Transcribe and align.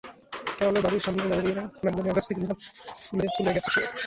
ক্যারলের 0.57 0.83
বাড়ির 0.85 1.03
সামনের 1.05 1.27
ম্যাগনোলিয়া 1.83 2.15
গাছ 2.17 2.25
সাদা 2.27 2.39
নীলাভ 2.39 2.57
ফুলে 3.03 3.25
ফুলে 3.35 3.51
গেছে 3.55 3.69
ছেয়ে। 3.73 3.87